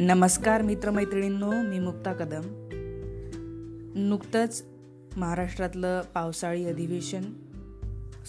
नमस्कार 0.00 0.62
मित्रमैत्रिणींनो 0.62 1.50
मी 1.50 1.78
मुक्ता 1.78 2.12
कदम. 2.12 2.40
नुकतंच 4.08 4.64
महाराष्ट्रातलं 5.16 6.02
पावसाळी 6.02 6.64
अधिवेशन 6.64 7.22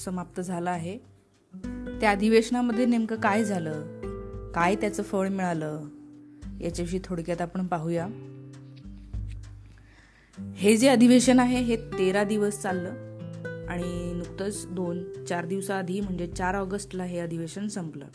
समाप्त 0.05 0.41
झालं 0.41 0.70
आहे. 0.70 0.97
त्या 2.02 2.11
अधिवेशनामध्ये 2.11 2.85
नेमकं 2.85 3.16
काय 3.16 3.43
झालं? 3.43 4.02
काय 4.52 4.75
त्याचं 4.75 5.03
फळ 5.03 5.27
मिळालं? 5.27 5.84
याच्याविषयी 6.61 6.99
थोडक्यात 7.03 7.41
आपण 7.41 7.67
पाहूया. 7.67 8.07
हे 10.55 10.77
जे 10.77 10.88
अधिवेशन 10.88 11.39
आहे 11.39 11.59
हे 11.59 11.75
तेरा 11.75 12.23
दिवस 12.23 12.61
चाललं 12.61 12.89
आणि 13.70 14.13
नुकतंच 14.13 14.67
दोन 14.70 15.25
चार 15.25 15.45
दिवसाआधी 15.45 16.02
म्हणजे 16.02 16.27
चार 16.27 16.55
ऑगस्टला 16.55 17.03
हे 17.03 17.20
अधिवेशन 17.20 17.67
संपलं. 17.67 18.05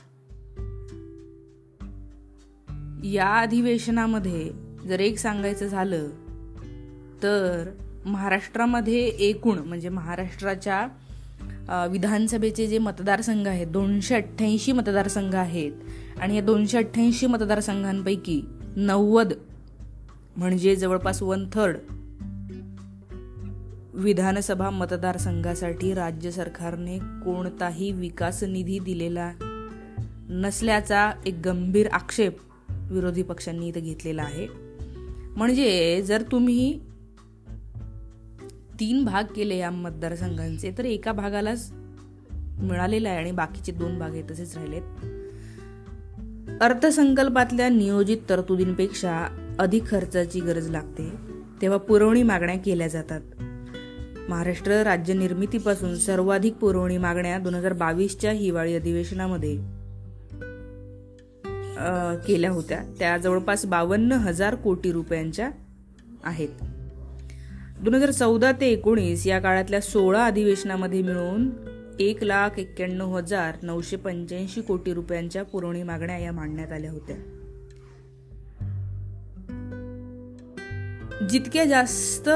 या 3.13 3.29
अधिवेशनामध्ये 3.41 4.51
जर 4.87 5.01
एक 5.01 5.19
सांगायचं 5.19 5.67
झालं 5.67 6.07
तर 7.23 7.71
महाराष्ट्रामध्ये 8.05 9.07
एकूण 9.07 9.59
म्हणजे 9.59 9.89
महाराष्ट्राच्या 9.89 10.87
विधानसभेचे 11.91 12.67
जे 12.67 12.79
मतदारसंघ 12.79 13.47
आहेत 13.49 13.67
दोनशे 13.67 14.15
अठ्ठ्याऐंशी 14.15 14.73
मतदारसंघ 14.73 15.35
आहेत 15.35 15.73
आणि 16.21 16.37
या 16.37 16.43
दोनशे 16.43 16.79
अठ्ठ्याऐंशी 16.79 17.27
मतदारसंघांपैकी 17.27 18.41
नव्वद 18.77 19.33
म्हणजे 20.37 20.77
जवळपास 20.77 21.23
वन 21.23 21.45
थर्ड 21.53 21.77
विधानसभा 23.95 24.71
मतदारसंघासाठी 24.71 25.93
राज्य 25.95 26.31
सरकारने 26.31 26.99
कोणताही 26.99 27.93
विकास 27.93 28.43
निधी 28.45 28.79
दिलेला 28.79 29.33
नसल्याचा 30.29 31.11
एक 31.27 31.35
गंभीर 31.45 31.89
आक्षेप 31.93 32.39
विरोधी 32.91 33.23
पक्षांनी 33.23 33.69
इथं 33.69 33.81
घेतलेला 33.81 34.23
आहे. 34.23 34.47
म्हणजे 35.37 36.03
जर 36.03 36.23
तुम्ही 36.23 36.81
तीन 38.81 39.05
भाग 39.05 39.25
केले 39.37 39.57
या 39.57 39.71
मतदारसंघांचे 39.71 40.75
तर 40.79 40.85
एका 40.85 41.13
भागालाच 41.13 41.73
मिळालेला 42.59 43.09
आहे 43.09 43.19
आणि 43.19 43.33
बाकीचे 43.33 43.73
दोन 43.73 43.99
भाग 43.99 44.13
हे 44.13 44.23
तसेच 44.31 44.57
राहिलेत. 44.57 44.83
अर्थसंकल्पातल्या 46.61 47.69
नियोजित 47.69 48.19
तरतुदींपेक्षा 48.29 49.27
अधिक 49.59 49.87
खर्चाची 49.87 50.41
गरज 50.41 50.71
लागते. 50.71 51.11
तेव्हा 51.63 51.79
पुरवणी 51.79 52.23
मागण्या 52.23 52.59
केल्या 52.59 52.89
जातात. 52.89 53.21
महाराष्ट्र 54.31 54.83
राज्य 54.83 55.15
निर्मितीपासून 55.15 55.97
सर्वाधिक 55.97 56.55
पुरवणी 56.55 56.99
मागण्या 56.99 57.39
दोन 57.39 57.55
हजार 57.55 57.73
बावीसच्या 57.73 58.33
हिवाळी 58.33 58.75
अधिवेशनामध्ये 58.75 59.74
केल्या 62.27 62.51
होत्या. 62.51 62.83
त्या 62.99 63.19
जवळपास 63.19 63.67
बावन्न 63.67 64.13
हजार 64.13 64.55
कोटी 64.55 64.93
रुपयांच्या 64.93 65.51
आहेत. 66.25 66.49
दोन 67.81 67.95
हजार 67.95 68.11
चौदा 68.11 68.53
ते 68.53 68.67
एकोणीस 68.67 69.27
या 69.27 69.41
काळातल्या 69.41 69.81
सोळा 69.81 70.27
अधिवेशनामध्ये 70.27 71.03
मिळून 71.03 71.51
एक 72.01 72.25
लाख 72.25 72.51
एक्क्याण्णव 72.59 73.17
हजार 73.17 73.55
नऊशे 73.63 73.97
पंच्याऐंशी 73.97 74.61
कोटी 74.61 74.95
रुपयांच्या 74.95 75.43
पुरवणी 75.43 75.83
मागण्या 75.83 76.19
या 76.19 76.33
मांडण्यात 76.33 76.73
आल्या 76.73 76.91
होत्या. 76.91 77.17
जितक्या 81.29 81.65
जास्त 81.65 82.29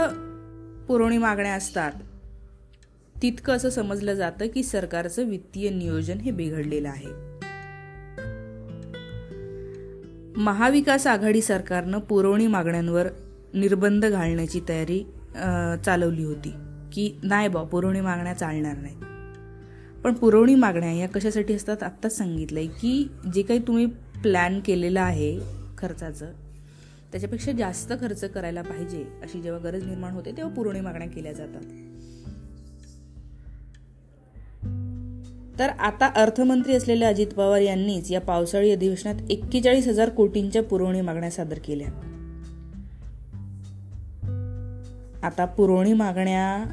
पुरवणी 0.88 1.18
मागण्या 1.18 1.54
असतात 1.54 1.92
तितकं 3.22 3.52
असं 3.52 3.70
समजलं 3.70 4.14
जातं 4.14 4.46
की 4.46 4.62
सरकारचं 4.62 5.28
वित्तीय 5.28 5.70
नियोजन 5.70 6.18
हे 6.18 6.30
बिघडलेलं 6.30 6.88
आहे. 6.88 7.27
महाविकास 10.38 11.06
आघाडी 11.06 11.40
सरकारनं 11.42 11.98
पुरवणी 11.98 12.46
मागण्यांवर 12.46 13.06
निर्बंध 13.54 14.04
घालण्याची 14.06 14.60
तयारी 14.68 14.98
चालवली 15.84 16.24
होती. 16.24 16.52
की 16.92 17.18
नाही 17.22 17.48
बा 17.48 17.62
पुरवणी 17.62 18.00
मागण्या 18.00 18.34
चालणार 18.34 18.76
नाहीत. 18.76 19.02
पण 20.04 20.14
पुरवणी 20.14 20.54
मागण्या 20.54 20.92
या 20.92 21.08
कशासाठी 21.08 21.54
असतात? 21.54 21.82
आत्ताच 21.82 22.16
आहे 22.60 22.68
की 22.80 23.08
जे 23.34 23.42
काही 23.42 23.60
तुम्ही 23.66 23.86
प्लॅन 24.22 24.60
केलेलं 24.60 25.00
आहे 25.00 25.38
खर्चाचं 25.78 26.32
त्याच्यापेक्षा 27.12 27.52
जास्त 27.52 27.92
खर्च 28.00 28.24
करायला 28.24 28.62
पाहिजे 28.62 29.04
अशी 29.22 29.40
जेव्हा 29.42 29.60
गरज 29.60 29.84
निर्माण 29.84 30.12
होते 30.12 30.32
तेव्हा 30.36 30.54
पुरवणी 30.54 30.80
मागण्या 30.80 31.08
केल्या 31.08 31.32
जातात. 31.32 31.62
तर 35.58 35.68
आता 35.68 36.10
अर्थमंत्री 36.16 36.74
असलेल्या 36.74 37.08
अजित 37.08 37.26
पवार 37.26 37.60
यांनीच 37.60 38.10
या 38.10 38.20
पावसाळी 38.20 38.70
अधिवेशनात 38.72 39.14
एक्केचाळीस 39.30 39.88
हजार 39.88 40.08
कोटींच्या 40.08 40.62
पुरवणी 40.62 41.00
मागण्या 41.00 41.30
सादर 41.30 41.58
केल्या. 41.64 41.88
आता 45.22 45.44
पुरवणी 45.44 45.92
मागण्या 45.92 46.64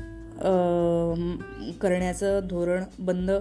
करण्याचं 1.81 2.40
धोरण 2.50 2.84
बंद 3.00 3.31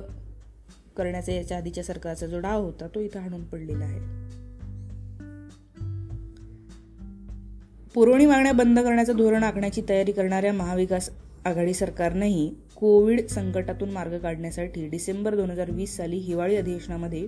करण्याचा 0.97 1.33
याच्या 1.33 1.57
आधीच्या 1.57 1.85
सरकारचा 1.85 2.27
जो 2.27 2.39
डाव 2.39 2.63
होता 2.63 2.87
तो 2.95 3.01
इथं 3.01 3.21
हाणून 3.21 3.45
पडलेला 3.45 3.85
आहे. 3.85 4.01
पुरवणी 7.95 8.27
मागण्या 8.27 8.53
बंद 8.53 8.81
करण्याचं 8.81 9.17
धोरण 9.17 9.43
आखण्याची 9.43 9.83
तयारी 9.89 10.13
करणाऱ्या 10.13 10.53
महाविकास 10.53 11.11
आघाडी 11.45 11.75
सरकारनेही 11.75 12.55
कोविड 12.85 13.27
संकटातून 13.27 13.91
मार्ग 13.91 14.19
काढण्यासाठी 14.19 14.89
डिसेंबर 14.89 15.35
दोन 15.35 15.51
हजार 15.51 15.71
वीस 15.71 15.97
साली 15.97 16.17
हिवाळी 16.17 16.57
अधिवेशनामध्ये 16.57 17.27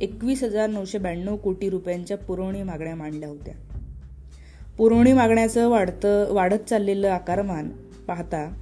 एकवीस 0.00 0.42
हजार 0.42 0.68
नऊशे 0.68 0.98
ब्याण्णव 0.98 1.36
कोटी 1.36 1.70
रुपयांच्या 1.70 2.16
पुरवणी 2.16 2.62
मागण्या 2.62 2.94
मांडल्या 2.94 3.28
होत्या. 3.28 3.54
पुरवणी 4.78 5.12
मागण्याचं 5.12 5.68
वाढतं 5.68 6.32
वाढत 6.34 6.68
चाललेलं 6.68 7.08
आकारमान 7.08 7.68
पाहता 8.08 8.56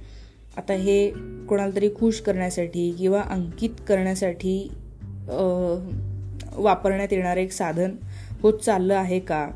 आता 0.57 0.73
हे 0.73 1.09
कोणाला 1.49 1.75
तरी 1.75 1.89
खुश 1.95 2.21
करण्यासाठी 2.21 2.91
किंवा 2.91 3.21
अंकित 3.21 3.81
करण्यासाठी 3.87 4.71
वापरण्यात 6.55 7.13
येणारं 7.13 7.41
एक 7.41 7.51
साधन 7.51 7.95
होत 8.41 8.59
चाललं 8.59 8.95
आहे 8.95 9.19
का 9.19 9.49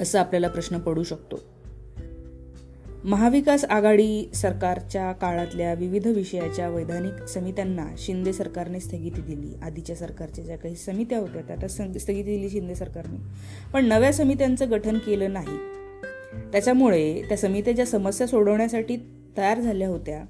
असं 0.00 0.18
आपल्याला 0.18 0.48
प्रश्न 0.48 0.78
पडू 0.78 1.02
शकतो. 1.02 1.49
महाविकास 3.04 3.64
आघाडी 3.64 4.30
सरकारच्या 4.34 5.12
काळातल्या 5.12 5.74
विविध 5.74 6.06
विषयाच्या 6.06 6.68
वैधानिक 6.68 7.28
समित्यांना 7.28 7.86
शिंदे 7.98 8.32
सरकारने 8.32 8.80
स्थगिती 8.80 9.20
दिली. 9.20 9.54
आधीच्या 9.62 9.96
सरकारच्या 9.96 10.44
ज्या 10.44 10.58
काही 10.58 10.76
समित्या 10.76 11.18
होत्या 11.18 11.56
त्या 11.56 11.68
स्थगिती 11.68 12.22
दिली 12.22 12.50
शिंदे 12.50 12.74
सरकारने. 12.74 13.16
पण 13.72 13.86
नव्या 13.86 14.12
समित्यांचं 14.12 14.70
गठन 14.70 14.98
केलं 14.98 15.32
नाही. 15.32 15.56
त्याच्यामुळे 16.52 17.22
त्या 17.28 17.36
समित्या 17.36 17.74
ज्या 17.74 17.86
समस्या 17.86 18.26
सोडवण्यासाठी 18.26 18.96
तयार 19.38 19.60
झाल्या 19.60 19.88
होत्या 19.88 20.24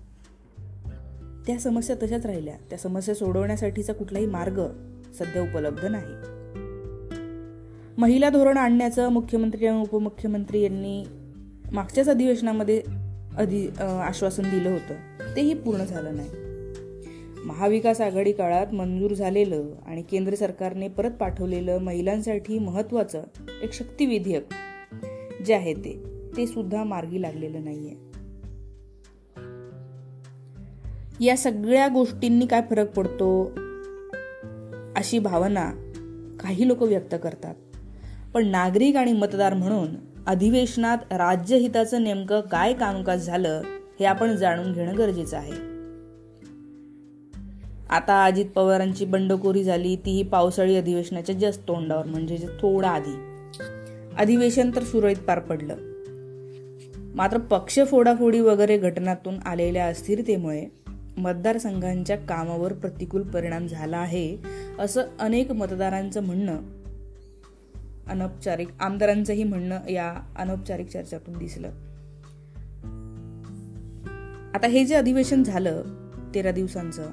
त्या 1.47 1.59
समस्या 1.59 1.97
तशाच 2.03 2.27
राहिल्या. 2.27 2.55
त्या 2.71 2.79
समस्या 2.79 3.15
सोडवण्यासाठीचा 3.15 3.93
कुठलाही 3.93 4.27
मार्ग 4.27 4.67
सध्या 5.19 5.43
उपलब्ध 5.43 5.85
नाही. 5.85 6.41
महिला 7.99 8.29
धोरण 8.29 8.57
आणण्याचं 8.57 9.09
मुख्यमंत्री 9.09 9.67
आणि 9.67 9.81
उपमुख्यमंत्री 9.81 10.63
यांनी 10.63 11.05
मागच्याच 11.73 12.09
अधिवेशनामध्ये 12.09 12.83
अधि 13.37 13.69
आश्वासन 13.81 14.43
दिलं 14.43 14.71
होतं. 14.71 14.95
तेही 15.37 15.55
पूर्ण 15.55 15.85
झालं 15.85 16.17
नाही. 16.17 16.31
महाविकास 17.45 18.01
आघाडी 18.01 18.33
काळात 18.33 18.75
मंजूर 18.75 19.15
झालेलं 19.15 19.65
आणि 19.87 20.03
केंद्र 20.03 20.35
सरकारने 20.35 20.89
परत 20.89 21.11
पाठवलेलं 21.11 21.79
महिलांसाठी 21.79 22.59
महत्वाचं 22.59 23.23
एक 23.63 23.73
शक्ती 23.73 24.07
विधेयक 24.07 24.47
जे 25.47 25.55
आहे 25.55 25.75
ते 25.75 26.03
ते 26.37 26.47
सुद्धा 26.47 26.85
मार्गी 26.85 27.23
लागलेलं 27.23 27.65
नाहीये. 27.65 28.11
या 31.27 31.37
सगळ्या 31.37 31.89
गोष्टींनी 31.89 32.47
काय 32.47 32.63
फरक 32.71 32.91
पडतो? 32.91 33.45
अशी 34.97 35.19
भावना 35.19 35.71
काही 36.41 36.69
लोक 36.69 36.83
व्यक्त 36.83 37.15
करतात. 37.23 37.55
पण 38.35 38.47
नागरिक 38.47 38.97
आणि 38.97 39.13
मतदार 39.13 39.55
म्हणून 39.55 40.10
अधिवेशनात 40.31 40.99
राज्यहिताचं 41.11 42.05
नेमकं 42.05 42.41
काय 42.41 42.73
कामकाज 42.73 43.27
झालं 43.27 43.63
हे 44.01 44.05
आपण 44.05 44.37
जाणून 44.37 44.73
घेणं 44.73 44.99
गरजेचं 44.99 45.37
आहे. 45.37 45.53
आता 47.91 48.25
अजित 48.25 48.47
पवारांची 48.47 49.05
बंडखोरी 49.05 49.65
झाली 49.65 49.97
तीही 49.97 50.23
पावसाळी 50.23 50.77
अधिवेशनाच्या 50.77 51.35
जस्ट 51.35 51.69
तोंडावर 51.69 52.07
म्हणजे 52.07 52.37
थोडा 52.37 52.89
आधी. 52.89 53.15
अधिवेशन 54.19 54.71
तर 54.77 54.83
सुरळीत 54.83 55.17
पार 55.17 55.39
पडलं. 55.39 55.77
मात्र 57.15 57.39
पक्ष 57.39 57.81
फोडाफोडी 57.87 58.41
वगैरे 58.41 58.79
घटनातून 58.79 59.39
आलेल्या 59.47 59.87
अस्थिरतेमुळे 59.87 60.67
मतदारसंघांच्या 61.17 62.17
कामावर 62.17 62.73
प्रतिकूल 62.73 63.23
परिणाम 63.23 63.67
झाला 63.67 63.99
आहे 63.99 64.37
असं 64.79 65.03
अनेक 65.19 65.53
मतदारांचं 65.53 66.23
म्हणणं 66.23 66.57
अनौपचारिक 68.11 68.69
आमदारांचंही 68.81 69.45
म्हणणं 69.45 69.89
या 69.89 70.15
अनौपचारिक 70.37 70.89
चर्चातून 70.89 71.39
दिसलं. 71.39 71.69
आता 74.55 74.67
हे 74.67 74.85
जे 74.85 74.95
अधिवेशन 74.95 75.43
झालं 75.43 75.83
तेरा 76.35 76.51
दिवसांचं 76.51 77.11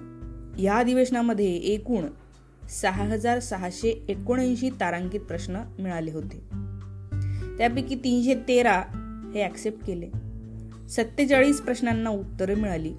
या 0.60 0.76
अधिवेशनामध्ये 0.76 1.56
एकूण 1.56 2.06
सहा 2.70 3.04
हजार 3.04 3.40
सहाशे 3.40 4.06
एकोणऐंशी 4.10 4.70
तारांकित 4.70 5.20
प्रश्न 5.20 5.64
मिळाले 5.80 6.12
होते. 6.12 6.40
त्यापैकी 7.58 7.96
तीनशे 7.96 8.36
तेरा 8.48 8.84
हे 9.34 9.44
ॲक्सेप्ट 9.44 9.86
केले. 9.86 10.10
सत्तेचाळीस 10.90 11.62
प्रश्नांना 11.62 12.10
उत्तरे 12.10 12.56
मिळाली. 12.56 12.94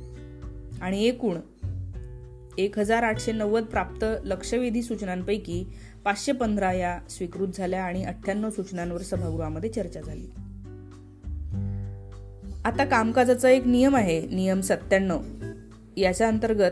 आणि 0.83 1.05
एकूण 1.05 1.37
एक 2.59 2.79
हजार 2.79 3.03
आठशे 3.03 3.33
नव्वद 3.33 3.65
प्राप्त 3.65 4.05
लक्षवेधी 4.25 4.83
सूचनांपैकी 4.83 5.65
पाचशे 6.09 6.33
पंधरा 6.33 6.73
या 6.73 6.99
स्वीकृत 7.11 7.49
झाल्या 7.55 7.85
आणि 7.85 8.05
अठ्ठ्याण्णव 8.05 8.51
सूचनांवर 8.51 9.03
सभागृहामध्ये 9.03 9.71
चर्चा 9.71 10.01
झाली. 10.01 10.27
आता 12.65 12.85
कामकाजाचा 12.85 13.51
एक 13.51 13.67
नियम 13.67 13.97
आहे 13.97 14.21
नियम 14.21 14.61
सत्त्याण्णव. 14.61 15.19
याच्या 15.97 16.29
अंतर्गत 16.29 16.71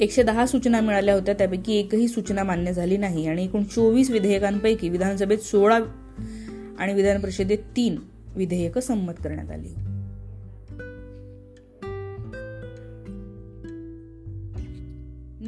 एकशे 0.00 0.22
दहा 0.22 0.46
सूचना 0.46 0.80
मिळाल्या 0.80 1.14
होत्या 1.14 1.34
त्यापैकी 1.34 1.74
एकही 1.74 2.08
सूचना 2.08 2.42
मान्य 2.42 2.72
झाली 2.72 2.96
नाही 2.96 3.26
आणि 3.26 3.44
एकूण 3.44 3.64
चोवीस 3.64 4.10
विधेयकांपैकी 4.10 4.88
विधानसभेत 4.88 5.38
सोळा 5.38 5.78
आणि 6.78 6.94
विधान 6.94 7.20
परिषदेत 7.20 7.58
तीन 7.58 7.96
विधेयकं 8.36 8.80
संमत 8.80 9.14
करण्यात 9.24 9.50
आली 9.50 9.91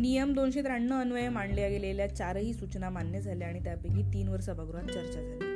नियम 0.04 0.32
दोनशे 0.32 0.62
त्र्याण्णव 0.62 1.00
अन्वये 1.00 1.28
मांडल्या 1.28 1.68
गेलेल्या 1.68 2.14
चारही 2.14 2.52
सूचना 2.54 2.90
मान्य 2.90 3.20
झाल्या 3.20 3.48
आणि 3.48 3.58
त्यापैकी 3.64 4.02
तीन 4.02 4.28
वर 4.28 4.40
सभागृहात 4.40 4.84
चर्चा 4.84 5.20
झाली. 5.20 5.52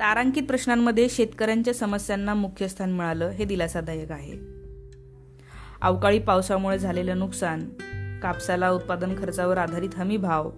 तारांकित 0.00 0.42
प्रश्नांमध्ये 0.42 1.08
शेतकऱ्यांच्या 1.08 1.74
समस्यांना 1.74 2.34
मुख्य 2.34 2.68
स्थान 2.68 2.92
मिळालं 2.92 3.28
हे 3.28 3.44
दिलासादायक 3.44 4.12
आहे. 4.12 4.32
अवकाळी 5.82 6.18
पावसामुळे 6.18 6.78
झालेलं 6.78 7.18
नुकसान 7.18 7.68
कापसाला 8.22 8.70
उत्पादन 8.70 9.14
खर्चावर 9.18 9.56
आधारित 9.56 9.90
हमी 9.96 10.16
भाव 10.16 10.50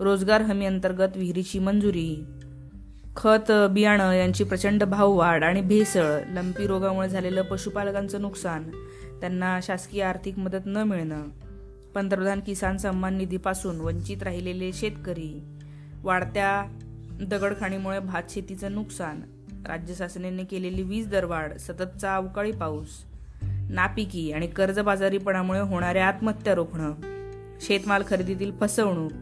रोजगार 0.00 0.40
हमी 0.40 0.66
अंतर्गत 0.66 1.16
विहिरीची 1.16 1.58
मंजुरी 1.58 2.24
खत 3.16 3.52
बियाणं 3.70 4.12
यांची 4.12 4.44
प्रचंड 4.44 4.84
भाववाढ 4.84 5.44
आणि 5.44 5.60
भेसळ 5.60 6.18
लंपी 6.28 6.66
रोगामुळे 6.66 7.08
झालेलं 7.08 7.42
पशुपालकांचं 7.42 8.20
नुकसान 8.20 8.70
त्यांना 9.20 9.58
शासकीय 9.62 10.02
आर्थिक 10.02 10.38
मदत 10.38 10.66
न 10.66 10.76
मिळणं 10.76 11.28
पंतप्रधान 11.94 12.40
किसान 12.40 12.76
सन्मान 12.76 13.16
निधीपासून 13.16 13.80
वंचित 13.80 14.22
राहिलेले 14.22 14.72
शेतकरी 14.72 15.32
वाढत्या 16.02 16.64
दगडखाणीमुळे 17.20 17.98
भात 17.98 18.22
शेतीचं 18.30 18.72
नुकसान 18.72 19.20
राज्य 19.66 19.94
शासनाने 19.94 20.44
केलेली 20.44 20.82
वीज 20.82 21.08
दरवाढ 21.08 21.56
सततचा 21.56 22.14
अवकाळी 22.16 22.52
पाऊस 22.52 23.02
नापिकी 23.70 24.32
आणि 24.32 24.46
कर्जबाजारीपणामुळे 24.46 25.60
होणाऱ्या 25.60 26.06
आत्महत्या 26.08 26.54
रोखणं 26.54 26.92
शेतमाल 27.60 28.02
खरेदीतील 28.06 28.52
फसवणूक 28.60 29.12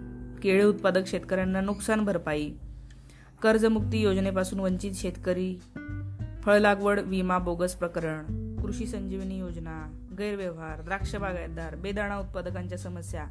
केळे 0.43 0.65
उत्पादक 0.65 1.07
शेतकऱ्यांना 1.07 1.61
नुकसान 1.61 2.05
भरपाई 2.05 2.51
कर्जमुक्ती 3.43 4.03
योजनेपासून 4.03 4.61
वंचित 4.61 4.95
शेतकरी 4.95 5.55
फळ 6.43 6.59
लागवड 6.59 7.01
विमा 7.01 7.39
बोगस 7.39 7.75
प्रकरण 7.75 8.44
कृषी 8.65 8.87
संजीवनी 8.87 9.39
योजना 9.39 9.93
गैरव्यवहार 10.19 10.81
द्राक्ष 10.81 11.17
बागायतदार 11.17 11.75
बेदाणा 11.75 12.19
उत्पादकांच्या 12.19 12.79
समस्या 12.79 13.25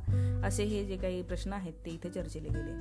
असे 0.46 0.64
हे 0.64 0.86
जे 0.86 0.98
काही 0.98 1.22
प्रश्न 1.22 1.54
आहेत 1.54 1.74
ते 1.86 1.90
इथे 1.90 2.10
चर्चेले 2.10 2.50
गेले. 2.50 2.74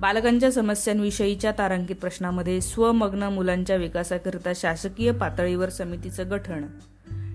बालकांच्या 0.00 0.52
समस्यांविषयीच्या 0.52 1.52
तारांकित 1.58 1.96
प्रश्नामध्ये 1.96 2.60
स्वमग्न 2.60 3.22
मुलांच्या 3.22 3.76
विकासाकरिता 3.76 4.52
शासकीय 4.54 5.12
पातळीवर 5.12 5.68
समितीचं 5.68 6.30
गठन 6.30 6.64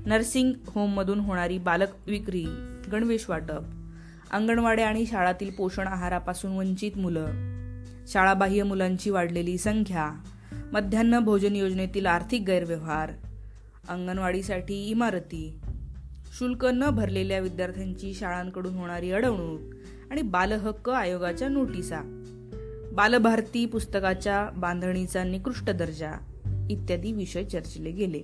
नर्सिंग 0.06 0.54
होममधून 0.68 1.20
होणारी 1.20 1.58
बालक 1.58 1.88
विक्री 2.08 2.46
गणवेश 2.92 3.30
वाटप 3.30 3.62
अंगणवाड्या 4.32 4.88
आणि 4.88 5.06
शाळातील 5.06 5.52
पोषण 5.52 5.88
आहारापासून 5.88 6.52
वंचित 6.52 6.98
मुलं 6.98 7.28
शाळाबाह्य 8.08 8.64
मुलांची 8.64 9.10
वाढलेली 9.10 9.58
संख्या 9.58 10.12
मध्यान्ह 10.74 11.20
भोजन 11.20 11.56
योजनेतील 11.56 12.06
आर्थिक 12.06 12.42
गैरव्यवहार 12.42 13.12
अंगणवाडीसाठी 13.90 14.88
इमारती 14.88 15.60
शुल्क 16.40 16.66
न 16.66 16.90
भरलेल्या 16.90 17.40
विद्यार्थ्यांची 17.40 18.14
शाळांकडून 18.14 18.74
होणारी 18.74 19.12
अडवणूक 19.12 19.60
आणि 20.12 20.22
बालहक्क 20.22 20.90
आयोगाच्या 20.90 21.48
नोटिसा 21.48 22.24
बालभारती 22.94 23.66
पुस्तकाच्या 23.66 24.50
बांधणीचा 24.58 25.24
निकृष्ट 25.24 25.70
दर्जा 25.70 26.12
इत्यादी 26.70 27.12
विषय 27.12 27.44
चर्चिले 27.44 27.92
गेले. 27.92 28.22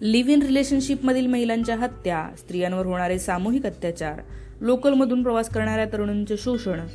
लिव्ह 0.00 0.32
इन 0.32 0.42
रिलेशनशिपमधील 0.42 1.26
महिलांच्या 1.26 1.76
हत्या 1.76 2.28
स्त्रियांवर 2.38 2.86
होणारे 2.86 3.18
सामूहिक 3.18 3.66
अत्याचार 3.66 4.20
लोकलमधून 4.60 5.22
प्रवास 5.22 5.48
करणाऱ्या 5.48 5.92
तरुणांचे 5.92 6.36
शोषण 6.36 6.86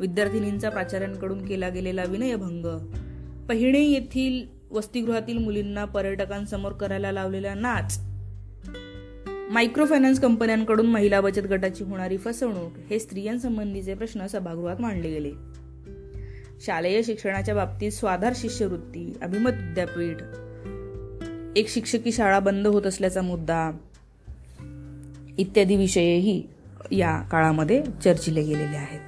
विद्यार्थिनींचा 0.00 0.70
प्राचार्यांकडून 0.70 1.46
केला 1.46 1.68
गेलेला 1.68 2.04
विनयभंग. 2.04 2.66
पहिणे 3.48 3.80
येथील 3.80 4.46
वसतिगृहातील 4.70 5.38
मुलींना 5.38 5.84
पर्यटकांसमोर 5.84 6.72
करायला 6.72 7.12
लावलेला 7.12 7.54
नाच. 7.54 8.00
मायक्रो 9.50 9.84
फायनान्स 9.84 10.20
कंपन्यांकडून 10.20 10.86
महिला 10.86 11.20
बचत 11.20 11.40
गटाची 11.40 11.84
होणारी 11.84 12.16
फसवणूक 12.16 12.72
हे 12.90 12.98
स्त्रियांसंबंधीचे 12.98 13.94
प्रश्न 13.94 14.26
सभागृहात 14.26 14.80
मांडले 14.80 15.10
गेले. 15.10 15.30
शालेय 16.60 17.02
शिक्षणाच्या 17.02 17.54
बाबतीत 17.54 17.92
स्वाधार 17.92 18.32
शिष्यवृत्ती 18.36 19.16
अभिमत 19.22 19.50
विद्यापीठ 19.50 20.16
एक 21.56 21.68
शिक्षकी 21.68 22.12
शाळा 22.12 22.38
बंद 22.38 22.66
होत 22.66 22.82
असल्याचा 22.82 23.22
मुद्दा 23.22 23.70
इत्यादी 25.38 25.76
विषयही 25.76 26.42
या 26.90 27.20
काळामध्ये 27.20 27.82
चर्चिले 28.04 28.42
गेलेले 28.42 28.76
आहेत. 28.76 29.00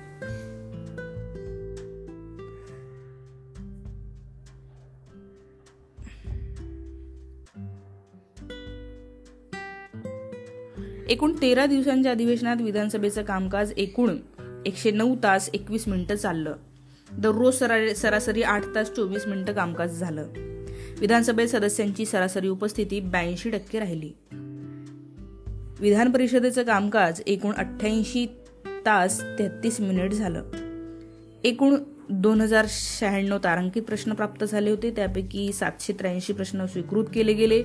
एकूण 11.13 11.33
तेरा 11.43 11.67
दिवसांच्या 11.67 12.13
अधिवेशनात 12.13 12.57
विधानसभेचं 12.61 13.23
कामकाज 13.23 13.73
एकूण 13.77 14.17
एकशे 14.67 14.91
नऊ 14.91 15.17
तास 15.23 15.51
एकवीस 15.55 15.89
मिनिटं 15.89 16.15
चाललं. 16.15 16.55
दररोज 17.19 17.55
सरासरी 17.97 18.43
आठ 18.43 18.65
तास 18.75 18.91
चोवीस 18.91 19.27
मिनिटं 19.27 19.53
कामकाज 19.53 19.99
झालं. 19.99 20.27
विधानसभेत 21.01 21.49
सदस्यांची 21.49 22.07
सरासरी 22.07 22.49
उपस्थिती 22.49 23.01
ब्याऐंशी 23.01 23.51
टक्के 23.51 23.79
राहिली. 23.79 24.11
विधान 25.81 26.11
परिषदेचं 26.11 26.63
कामकाज 26.63 27.23
एकूण 27.27 27.53
अठ्ठ्याऐंशी 27.53 28.27
तास 28.67 29.23
तेहतीस 29.39 29.81
मिनिट 29.81 30.13
झालं. 30.13 30.43
एकूण 31.45 31.77
दोन 32.11 32.41
हजार 32.41 32.67
शहाण्णव 32.69 33.39
तारांकित 33.45 33.83
प्रश्न 33.83 34.13
प्राप्त 34.13 34.45
झाले 34.45 34.71
होते. 34.71 34.91
त्यापैकी 34.91 35.53
सातशे 35.53 35.93
त्र्याऐंशी 35.93 36.33
प्रश्न 36.33 36.67
स्वीकृत 36.67 37.05
केले 37.15 37.33
गेले. 37.33 37.63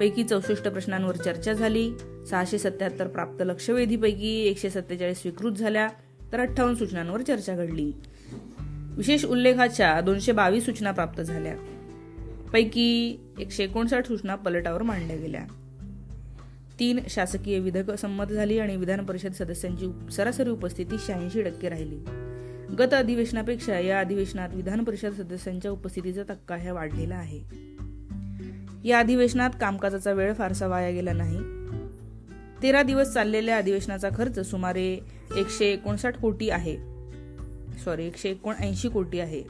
पैकी 0.00 0.24
चौसष्ट 0.24 0.68
प्रश्नांवर 0.68 1.16
चर्चा 1.16 1.52
झाली. 1.52 1.92
सहाशे 2.30 2.58
सत्याहत्तर 2.58 3.06
प्राप्त 3.06 3.42
लक्षवेधीपैकी 3.42 4.40
एकशे 4.40 4.70
सत्तेचाळीस 4.70 5.18
स्वीकृत 5.18 5.52
झाल्या 5.52 5.88
तर 6.32 6.40
अठ्ठावन्न 6.40 6.76
सूचनांवर 6.76 7.22
चर्चा 7.22 7.56
घडली. 7.56 7.92
विशेष 8.96 9.24
उल्लेखाच्या 9.24 10.00
दोनशे 10.00 10.32
बावीस 10.32 10.66
सूचना 10.66 10.90
प्राप्त 10.90 11.20
झाल्या. 11.20 11.56
पैकी 12.52 13.18
एकशे 13.38 13.64
एकोणसाठ 13.64 14.06
सूचना 14.06 14.34
पलटावर 14.34 14.82
मांडल्या 14.82 15.16
गेल्या. 15.16 15.44
तीन 16.80 17.00
शासकीय 17.08 17.58
विधेयक 17.58 17.90
संमत 17.90 18.24
झाली 18.24 18.58
आणि 18.58 18.76
विधान 18.76 19.04
परिषद 19.04 19.32
सदस्यांची 19.32 20.12
सरासरी 20.12 20.50
उपस्थिती 20.50 20.96
शहाऐंशी 21.06 21.42
टक्के 21.42 21.68
राहिली. 21.68 21.96
गत 22.78 22.94
अधिवेशनापेक्षा 22.94 23.78
या 23.78 24.00
अधिवेशनात 24.00 24.48
विधान 24.52 24.84
परिषद 24.84 25.12
सदस्यांच्या 25.12 25.70
उपस्थितीचा 25.70 26.22
तक्का 26.22 26.56
ह्या 26.56 26.72
वाढलेला 26.72 27.14
आहे. 27.14 27.73
या 28.84 28.98
अधिवेशनात 28.98 29.50
कामकाजाचा 29.60 30.12
वेळ 30.12 30.32
फारसा 30.32 30.66
वाया 30.66 30.90
गेला 30.90 31.12
नाही. 31.12 31.38
तेरा 32.62 32.82
दिवस 32.82 33.12
चाललेल्या 33.12 33.56
अधिवेशनाचा 33.56 34.08
खर्च 34.16 34.50
सुमारे 34.50 35.00
एकशे 35.36 35.66
एकोणसाठ 35.66 36.16
कोटी 36.16 36.50
आहे. 36.50 36.76
सॉरी 37.84 38.06
एकशे 38.06 38.30
एकोणऐंशी 38.30 38.88
कोटी 38.88 39.20
आहे. 39.20 39.42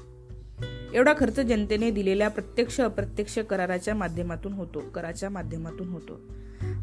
एवढा 0.94 1.12
खर्च 1.18 1.40
जनतेने 1.40 1.90
दिलेल्या 1.90 2.28
प्रत्यक्ष 2.28 2.80
अप्रत्यक्ष 2.80 3.38
कराराच्या 3.38 3.94
माध्यमातून 3.94 4.52
होतो 4.52 4.80
कराच्या 4.80 5.30
माध्यमातून 5.30 5.88
होतो. 5.88 6.20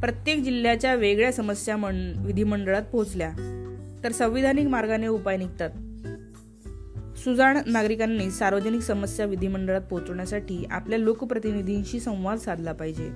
प्रत्येक 0.02 0.44
जिल्ह्याच्या 0.44 0.96
वेगळ्या 0.96 1.32
समस्या 1.32 1.76
विधिमंडळात 2.18 2.84
पोहोचल्या. 2.84 3.32
तर 4.04 4.12
संविधानिक 4.12 4.68
मार्गाने 4.68 5.08
उपाय 5.08 5.38
निघतात. 5.38 5.70
सुजाण 7.24 7.58
नागरिकांनी 7.66 8.30
सार्वजनिक 8.32 8.82
समस्या 8.82 9.26
विधिमंडळात 9.26 9.82
पोहोचवण्यासाठी 9.82 10.66
आपल्या 10.72 11.00
लोकप्रतिनिधींशी 11.00 12.00
संवाद 12.00 12.38
साधला 12.38 12.72
पाहिजे. 12.72 13.10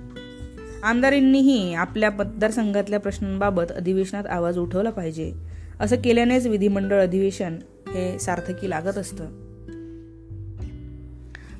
आमदारांनीही 0.82 1.74
आपल्या 1.74 2.10
मतदारसंघातल्या 2.10 3.00
प्रश्नांबाबत 3.00 3.72
अधिवेशनात 3.76 4.26
आवाज 4.26 4.58
उठवला 4.58 4.90
पाहिजे. 4.90 5.32
असं 5.80 5.96
केल्यानेच 5.96 6.46
विधिमंडळ 6.46 7.02
अधिवेशन 7.02 7.58
हे 7.88 8.18
सार्थकी 8.18 8.70
लागत 8.70 8.98
असतं. 8.98 9.24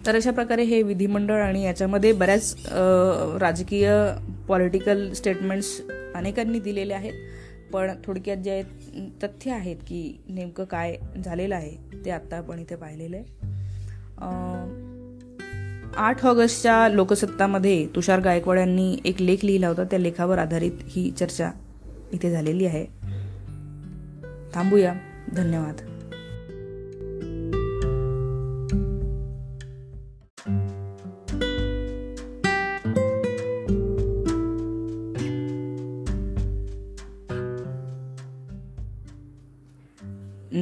तर 0.06 0.14
अशा 0.14 0.30
प्रकारे 0.30 0.62
हे 0.62 0.82
विधिमंडळ 0.82 1.42
आणि 1.42 1.64
याच्यामध्ये 1.64 2.12
बऱ्याच 2.12 2.56
राजकीय 3.40 3.90
पॉलिटिकल 4.48 5.12
स्टेटमेंट्स 5.12 5.80
अनेकांनी 6.14 6.58
दिलेले 6.58 6.94
आहेत. 6.94 7.12
पण 7.72 7.90
थोडक्यात 8.04 8.36
जे 8.36 8.62
तथ्य 9.22 9.50
आहेत 9.50 9.76
की 9.76 10.20
नेमकं 10.28 10.64
काय 10.64 10.96
झालेलं 11.24 11.54
आहे 11.54 12.04
ते 12.04 12.10
आत्ता 12.10 12.36
आपण 12.36 12.58
इथे 12.58 12.76
पाहिलेलं 12.76 13.16
आहे. 13.16 13.24
आठ 15.96 16.26
ऑगस्टच्या 16.26 16.88
लोकसत्तामध्ये 16.88 17.86
तुषार 17.86 18.20
गायकवाड 18.20 18.58
यांनी 18.58 18.98
एक 19.04 19.22
लेख 19.22 19.44
लिहिला 19.44 19.68
होता. 19.68 19.84
त्या 19.84 19.98
लेखावर 19.98 20.38
आधारित 20.38 20.72
ही 20.82 21.10
चर्चा 21.10 21.50
इथे 22.12 22.30
झालेली 22.30 22.66
आहे. 22.66 22.86
थांबूया. 24.54 24.94
धन्यवाद. 25.36 25.95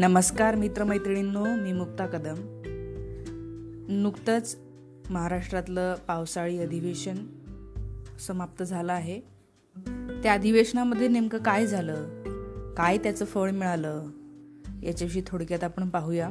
नमस्कार 0.04 0.54
मित्रमैत्रिणींनो 0.54 1.44
मी 1.44 1.72
मुक्ता 1.72 2.06
कदम. 2.06 2.34
नुकतंच 3.88 4.56
महाराष्ट्रातलं 5.10 5.94
पावसाळी 5.94 6.58
अधिवेशन 6.58 7.16
समाप्त 8.18 8.62
झालं 8.62 8.92
आहे. 8.92 9.20
त्या 10.22 10.32
अधिवेशनामध्ये 10.32 11.08
नेमकं 11.08 11.38
काय 11.38 11.66
झालं? 11.66 11.94
काय 12.74 12.98
त्याचं 12.98 13.24
फळ 13.24 13.50
मिळालं? 13.50 14.06
याच्याविषयी 14.82 15.22
थोडक्यात 15.26 15.64
आपण 15.64 15.88
पाहूया. 15.88 16.30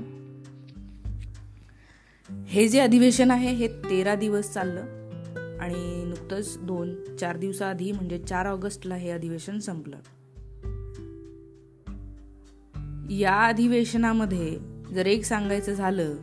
हे 2.47 2.67
जे 2.67 2.79
अधिवेशन 2.79 3.31
आहे 3.31 3.49
हे 3.49 3.67
तेरा 3.67 4.15
दिवस 4.15 4.53
चाललं 4.53 4.81
आणि 5.61 6.05
नुकतंच 6.05 6.57
दोन 6.61 7.15
चार 7.15 7.37
दिवसाआधी 7.37 7.91
म्हणजे 7.91 8.17
चार 8.17 8.45
ऑगस्टला 8.45 8.95
हे 8.95 9.09
अधिवेशन 9.09 9.59
संपलं. 9.59 9.97
या 13.09 13.35
अधिवेशनामध्ये 13.45 14.57
जर 14.93 15.05
एक 15.05 15.23
सांगायचं 15.25 15.73
झालं 15.73 16.13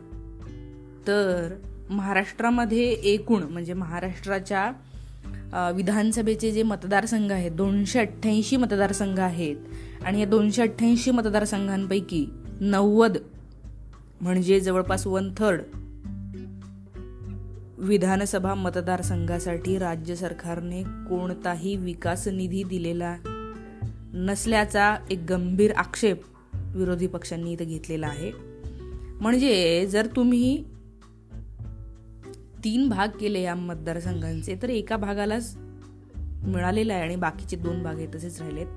तर 1.07 1.53
महाराष्ट्रामध्ये 1.89 2.91
एकूण 2.91 3.43
म्हणजे 3.43 3.73
महाराष्ट्राच्या 3.73 4.71
विधानसभेचे 5.75 6.51
जे 6.51 6.63
मतदारसंघ 6.63 7.31
आहेत 7.31 7.51
दोनशे 7.51 7.99
अठ्ठ्याऐंशी 7.99 8.57
मतदारसंघ 8.57 9.19
आहेत 9.19 9.55
आणि 10.03 10.19
या 10.19 10.25
दोनशे 10.25 10.61
अठ्ठ्याऐंशी 10.61 11.11
मतदारसंघांपैकी 11.11 12.25
नव्वद 12.61 13.17
म्हणजे 14.21 14.59
जवळपास 14.59 15.07
वन 15.07 15.29
थर्ड 15.37 15.61
विधानसभा 17.77 18.53
मतदारसंघासाठी 18.53 19.77
राज्य 19.77 20.15
सरकारने 20.15 20.83
कोणताही 20.83 21.75
विकास 21.75 22.27
निधी 22.27 22.63
दिलेला 22.63 23.15
नसल्याचा 24.13 24.95
एक 25.09 25.19
गंभीर 25.29 25.71
आक्षेप 25.75 26.21
विरोधी 26.73 27.07
पक्षांनी 27.07 27.51
इथं 27.51 27.65
घेतलेला 27.65 28.07
आहे. 28.07 28.31
म्हणजे 29.21 29.85
जर 29.85 30.07
तुम्ही 30.15 30.63
तीन 32.63 32.89
भाग 32.89 33.07
केले 33.07 33.41
या 33.41 33.55
मतदारसंघांचे 33.55 34.55
तर 34.61 34.69
एका 34.69 34.97
भागालाच 34.97 35.57
मिळालेला 36.43 36.93
आहे 36.93 37.01
आणि 37.01 37.15
बाकीचे 37.15 37.57
दोन 37.57 37.83
भाग 37.83 37.97
हे 37.97 38.07
तसेच 38.15 38.41
राहिलेत. 38.41 38.67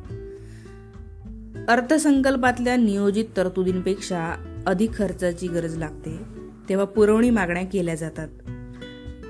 अर्थसंकल्पातल्या 1.68 2.76
नियोजित 2.76 3.24
तरतुदींपेक्षा 3.36 4.34
अधिक 4.66 4.94
खर्चाची 4.94 5.48
गरज 5.48 5.76
लागते. 5.76 6.18
तेव्हा 6.68 6.86
पुरवणी 6.86 7.30
मागण्या 7.30 7.64
केल्या 7.64 7.94
जातात. 7.94 8.28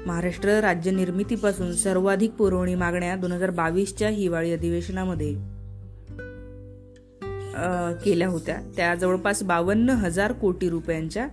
महाराष्ट्र 0.06 0.61
राज्य 0.61 0.90
निर्मितीपासून 0.90 1.73
सर्वाधिक 1.73 2.30
पुरवणी 2.30 2.75
मागण्या 2.75 3.16
दोन 3.16 3.33
हजार 3.33 3.50
बावीसच्या 3.50 4.09
हिवाळी 4.09 4.52
अधिवेशनामध्ये 4.52 5.53
केल्या 8.04 8.28
होत्या. 8.28 8.61
त्या 8.76 8.94
जवळपास 8.94 9.42
बावन्न 9.42 9.90
हजार 9.90 10.32
कोटी 10.32 10.68
रुपयांच्या 10.68 11.28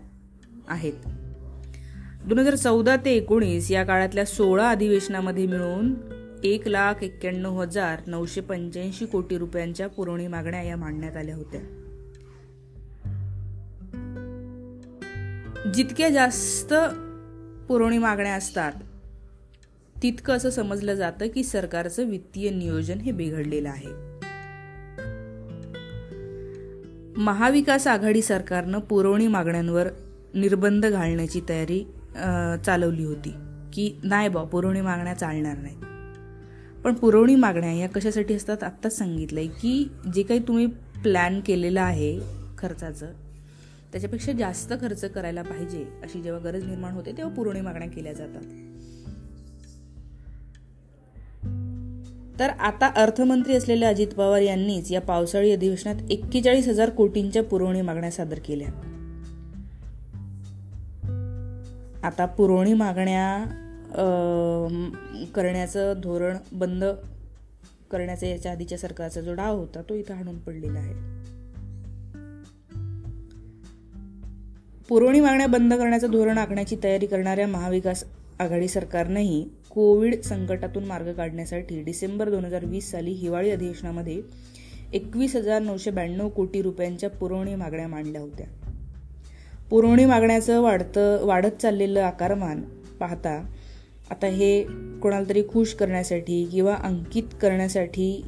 आहेत. 0.67 0.93
दोन 2.25 2.39
हजार 2.39 2.55
चौदा 2.55 2.95
ते 2.95 3.11
एकोणीस 3.11 3.71
या 3.71 3.83
काळातल्या 3.83 4.25
सोळा 4.25 4.69
अधिवेशनामध्ये 4.69 5.47
मिळून 5.47 5.93
एक 6.43 6.67
लाख 6.67 6.93
एक्क्याण्णव 7.01 7.61
हजार 7.61 7.99
नऊशे 8.07 8.41
पंच्याऐंशी 8.41 9.05
कोटी 9.05 9.37
रुपयांच्या 9.37 9.87
पुरवणी 9.87 10.27
मागण्या 10.27 10.61
या 10.61 10.75
मांडण्यात 10.75 11.17
आल्या 11.17 11.35
होत्या. 11.35 11.61
जितक्या 15.73 16.09
जास्त 16.09 16.73
पुरवणी 17.67 17.97
मागण्या 17.97 18.33
असतात 18.33 18.71
तितकं 20.03 20.33
असं 20.33 20.49
समजलं 20.49 20.93
जातं 20.93 21.27
की 21.27 21.43
सरकारचं 21.43 22.09
वित्तीय 22.09 22.49
नियोजन 22.49 22.97
हे 22.97 23.11
बिघडलेलं 23.11 23.69
आहे. 23.69 24.11
महाविकास 27.18 27.88
आघाडी 27.88 28.22
सरकारनं 28.22 28.80
पुरवणी 28.80 29.27
मागण्यांवर 29.27 29.88
निर्बंध 30.34 30.86
घालण्याची 30.86 31.41
तयारी 31.50 31.84
चालवली 32.65 33.03
होती 33.03 33.34
की 33.74 34.00
नाही 34.03 34.30
बा 34.30 34.44
पुरवणी 34.44 34.82
मागण्या 34.82 35.13
चालणार 35.13 35.58
नाही 35.58 35.75
पण 36.82 36.94
पुरवणी 36.94 37.36
मागण्या 37.36 37.72
या 37.72 37.89
कशासाठी 37.89 38.34
असतात? 38.34 38.63
आत्ताच 38.63 38.98
सांगितलंय 38.98 39.48
की 39.48 39.89
जे 40.13 40.24
काही 40.24 40.39
तुम्ही 40.39 40.65
प्लॅन 41.03 41.39
केलेलं 41.39 41.82
आहे 41.82 42.18
खर्चाचं 42.58 43.12
त्याच्यापेक्षा 43.91 44.32
जास्त 44.32 44.74
खर्च 44.82 45.06
करायला 45.06 45.41
पाहिजे 45.41 45.86
अशी 46.03 46.22
जेव्हा 46.22 46.41
गरज 46.41 46.63
निर्माण 46.63 46.94
होते 46.94 47.12
तेव्हा 47.18 47.36
पुरवणी 47.36 47.62
मागण्या 47.62 47.88
केल्या 47.88 48.13
जातात. 48.13 48.41
तर 52.41 52.50
आता 52.50 52.88
अर्थमंत्री 52.95 53.55
असलेल्या 53.55 53.89
अजित 53.89 54.07
पवार 54.07 54.41
यांनीच 54.41 54.91
या 54.91 55.01
पावसाळी 55.01 55.51
अधिवेशनात 55.51 55.95
एक्केचाळीस 56.10 56.67
हजार 56.67 56.89
कोटींच्या 56.89 57.43
पुरवणी 57.43 57.81
मागण्या 57.81 58.12
सादर 58.12 58.39
केल्या. 58.45 58.67
आता 62.03 62.25
पुरवणी 62.25 62.74
मागण्या 62.74 63.43
करण्याचं 65.36 65.93
धोरण 66.03 66.38
बंद 66.51 66.83
करण्याचा 67.91 68.27
याच्या 68.27 68.51
आधीच्या 68.51 68.77
सरकारचा 68.77 69.21
जो 69.21 69.33
डाव 69.33 69.57
होता 69.57 69.81
तो 69.81 69.93
इथं 69.95 70.13
हाणून 70.13 70.38
पडलेला 70.38 70.79
आहे. 70.79 70.93
पुरवणी 74.89 75.19
मागण्या 75.19 75.48
बंद 75.48 75.74
करण्याचं 75.74 76.12
धोरण 76.12 76.38
आखण्याची 76.38 76.75
तयारी 76.83 77.05
करणाऱ्या 77.05 77.48
महाविकास 77.48 78.03
आघाडी 78.41 78.67
सरकारनंही 78.67 79.43
कोविड 79.69 80.21
संकटातून 80.21 80.86
मार्ग 80.86 81.13
काढण्यासाठी 81.13 81.81
डिसेंबर 81.83 82.29
दोन 82.29 82.45
हजार 82.45 82.65
वीस 82.65 82.91
साली 82.91 83.12
हिवाळी 83.12 83.50
अधिवेशनामध्ये 83.50 84.21
एकवीस 84.93 85.36
हजार 85.36 85.62
नऊशे 85.62 85.91
ब्याण्णव 85.91 86.29
कोटी 86.29 86.62
रुपयांच्या 86.62 87.10
पुरवणी 87.10 87.55
मागण्या 87.55 87.88
मांडल्या 87.88 88.21
होत्या. 88.21 88.48
पुरवणी 89.69 90.05
मागण्याचं 90.05 90.62
वाढतं 90.62 91.25
वाढत 91.25 91.62
चाललेलं 91.62 92.01
आकारमान 92.01 92.62
पाहता 93.00 93.50
आता 94.10 94.27
हे 94.27 94.63
कोणाला 95.01 95.29
तरी 95.29 95.43
खुश 95.50 95.74
करण्यासाठी 95.74 96.45
किंवा 96.45 96.75
अंकित 96.75 97.24
करण्यासाठी 97.41 98.25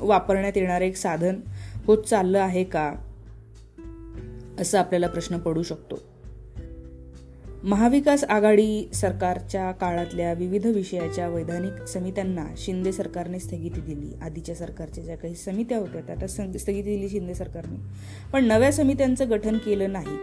वापरण्यात 0.00 0.52
येणारं 0.56 0.84
एक 0.84 0.96
साधन 0.96 1.40
होत 1.84 1.98
चाललं 1.98 2.40
आहे 2.40 2.64
का 2.64 2.92
असं 4.58 4.78
आपल्याला 4.78 5.06
प्रश्न 5.06 5.38
पडू 5.38 5.62
शकतो. 5.62 6.11
महाविकास 7.64 8.24
आघाडी 8.24 8.90
सरकारच्या 8.94 9.72
काळातल्या 9.72 10.32
विविध 10.32 10.66
विषयाच्या 10.66 11.28
वैधानिक 11.28 11.86
समित्यांना 11.86 12.46
शिंदे 12.56 12.92
सरकारने 12.92 13.38
स्थगिती 13.38 13.80
दिली. 13.80 14.14
आधीच्या 14.22 14.54
सरकारच्या 14.54 15.04
ज्या 15.04 15.16
काही 15.16 15.34
समित्या 15.34 15.78
होत्या 15.78 16.14
त्या 16.14 16.28
स्थगिती 16.28 16.96
दिली 16.96 17.08
शिंदे 17.08 17.34
सरकारने. 17.34 17.76
पण 18.32 18.44
नव्या 18.44 18.72
समित्यांचं 18.72 19.30
गठन 19.30 19.58
केलं 19.58 19.92
नाही. 19.92 20.16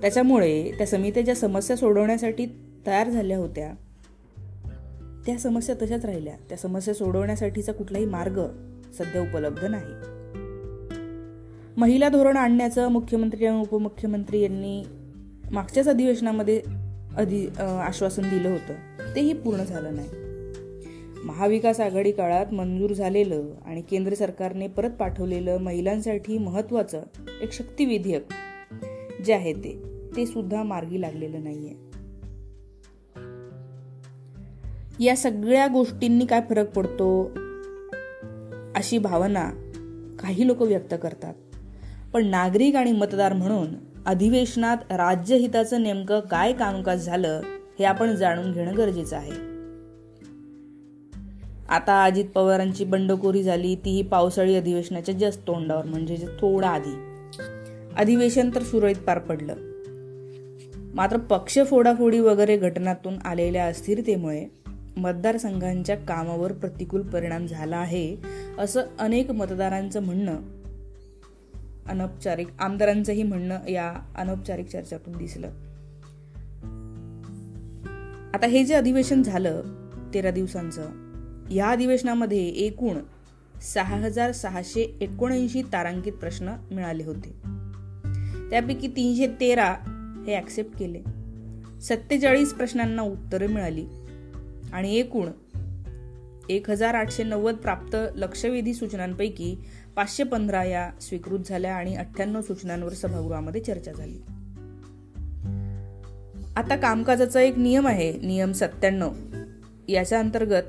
त्याच्यामुळे 0.00 0.72
त्या 0.78 0.86
समित्या 0.86 1.22
ज्या 1.22 1.34
समस्या 1.34 1.76
सोडवण्यासाठी 1.76 2.46
तयार 2.86 3.08
झाल्या 3.08 3.38
होत्या 3.38 3.72
त्या 5.26 5.38
समस्या 5.38 5.74
तशाच 5.82 6.04
राहिल्या. 6.04 6.34
त्या 6.48 6.58
समस्या 6.58 6.94
सोडवण्यासाठीचा 6.94 7.72
कुठलाही 7.72 8.04
मार्ग 8.04 8.42
सध्या 8.98 9.22
उपलब्ध 9.22 9.64
नाही. 9.64 9.92
महिला 11.76 12.08
धोरण 12.08 12.36
आणण्याचं 12.36 12.88
मुख्यमंत्री 12.88 13.46
आणि 13.46 13.60
उपमुख्यमंत्री 13.60 14.40
यांनी 14.40 14.84
मागच्याच 15.52 15.88
अधिवेशनामध्ये 15.88 16.62
अधि 17.16 17.46
आश्वासन 17.60 18.22
दिलं 18.22 18.48
होतं. 18.48 18.74
तेही 19.16 19.32
पूर्ण 19.32 19.64
झालं 19.64 19.94
नाही. 19.94 20.08
महाविकास 21.24 21.80
आघाडी 21.80 22.12
काळात 22.12 22.54
मंजूर 22.54 22.92
झालेलं 22.92 23.42
आणि 23.66 23.82
केंद्र 23.82 24.14
सरकारने 24.14 24.66
परत 24.66 24.90
पाठवलेलं 24.90 25.58
महिलांसाठी 25.58 26.38
महत्वाचं 26.38 27.02
एक 27.42 27.52
शक्ती 27.52 27.84
विधेयक 27.84 28.26
जे 29.24 29.32
आहे 29.32 29.52
ते 29.52 29.82
ते 30.16 30.26
सुद्धा 30.26 30.62
मार्गी 30.62 31.00
लागलेलं 31.00 31.44
नाहीये. 31.44 31.74
या 35.04 35.16
सगळ्या 35.16 35.66
गोष्टींनी 35.66 36.26
काय 36.26 36.40
फरक 36.50 36.70
पडतो? 36.70 37.24
अशी 38.74 38.98
भावना 38.98 39.50
काही 40.18 40.46
लोक 40.46 40.62
व्यक्त 40.62 40.94
करतात. 41.02 41.34
पण 42.14 42.26
नागरिक 42.26 42.76
आणि 42.76 42.92
मतदार 42.92 43.32
म्हणून 43.32 43.91
अधिवेशनात 44.06 44.76
राज्यहिताचं 44.90 45.82
नेमकं 45.82 46.20
काय 46.20 46.52
कामकाज 46.52 47.04
झालं 47.04 47.40
हे 47.78 47.84
आपण 47.84 48.14
जाणून 48.14 48.52
घेणं 48.52 48.76
गरजेचं 48.76 49.16
आहे. 49.16 49.32
आता 51.68 52.04
अजित 52.04 52.24
पवारांची 52.24 52.84
बंडखोरी 52.84 53.42
झाली 53.42 53.74
तीही 53.74 54.02
पावसाळी 54.02 54.56
अधिवेशनाच्या 54.56 55.14
जस्ट 55.14 55.46
तोंडावर 55.46 55.84
म्हणजे 55.84 56.16
थोडा 56.40 56.68
आधी. 56.68 56.94
अधिवेशन 57.96 58.50
तर 58.54 58.62
सुरळीत 58.62 58.96
पार 58.96 59.18
पडलं. 59.18 59.54
मात्र 60.94 61.16
पक्ष 61.16 61.58
फोडाफोडी 61.58 62.20
वगैरे 62.20 62.56
घटनातून 62.56 63.18
आलेल्या 63.24 63.66
अस्थिरतेमुळे 63.66 64.46
मतदारसंघांच्या 64.96 65.96
कामावर 65.96 66.52
प्रतिकूल 66.52 67.02
परिणाम 67.02 67.46
झाला 67.46 67.76
आहे 67.76 68.16
असं 68.58 68.82
अनेक 68.98 69.30
मतदारांचं 69.30 70.02
म्हणणं 70.02 70.36
अनौपचारिक 71.88 72.48
आमदारांचंही 72.58 73.22
म्हणणं 73.22 73.68
या 73.68 73.94
अनौपचारिक 74.16 74.66
चर्चातून 74.68 75.16
दिसलं. 75.16 75.46
आता 78.34 78.46
हे 78.46 78.64
जे 78.64 78.74
अधिवेशन 78.74 79.22
झालं 79.22 79.62
तेरा 80.14 80.30
दिवसांचं 80.30 80.90
या 81.50 81.68
अधिवेशनामध्ये 81.68 82.48
एकूण 82.48 82.96
सहा 83.62 83.96
हजार 83.96 84.32
सहाशे 84.32 84.96
एकोणऐंशी 85.00 85.62
तारांकित 85.62 86.12
प्रश्न 86.12 86.52
मिळाले 86.70 87.04
होते. 87.04 87.30
त्यापैकी 88.50 88.88
तीनशे 88.88 89.26
तेरा 89.40 89.74
हे 90.26 90.38
ऍक्सेप्ट 90.38 90.78
केले. 90.78 91.00
सत्तेचाळीस 91.80 92.54
प्रश्नांना 92.54 93.02
उत्तरं 93.02 93.46
मिळाली. 93.46 93.86
आणि 94.72 94.96
एकूण 94.96 95.28
एक 96.48 96.70
हजार 96.70 96.94
आठशे 96.94 97.24
नव्वद 97.24 97.54
प्राप्त 97.54 97.96
लक्षवेधी 98.16 98.74
सूचनांपैकी 98.74 99.56
पाचशे 99.96 100.24
पंधरा 100.24 100.64
या 100.64 100.90
स्वीकृत 101.00 101.38
झाल्या 101.46 101.74
आणि 101.74 101.96
अठ्ठ्याण्णव 101.96 102.40
सूचनांवर 102.42 102.92
सभागृहामध्ये 102.92 103.60
चर्चा 103.60 103.92
झाली. 103.92 104.18
आता 106.56 106.76
कामकाजाचा 106.76 107.40
एक 107.40 107.58
नियम 107.58 107.88
आहे 107.88 108.12
नियम 108.12 108.52
सत्त्याण्णव. 108.52 109.12
याच्या 109.88 110.18
अंतर्गत 110.18 110.62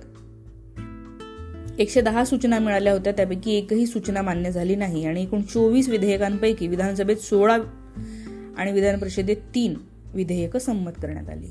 एकशे 1.80 2.02
दहा 2.02 2.26
सूचना 2.26 2.60
मिळाल्या 2.60 2.94
होत्या 2.94 3.14
त्यापैकी 3.14 3.52
एकही 3.52 3.86
सूचना 3.86 4.22
मान्य 4.22 4.52
झाली 4.52 4.76
नाही 4.76 5.06
आणि 5.06 5.24
एकूण 5.24 5.42
चोवीस 5.42 5.90
विधेयकांपैकी 5.90 6.68
विधानसभेत 6.68 7.18
सोळा 7.18 7.58
आणि 8.58 8.72
विधान 8.72 9.00
परिषदेत 9.00 9.38
तीन 9.56 9.74
विधेयकं 10.14 10.60
संमत 10.60 10.92
करण्यात 11.02 11.30
आली 11.30 11.48